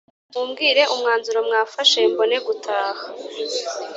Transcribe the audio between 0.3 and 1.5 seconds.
Mumbwire umwanzuro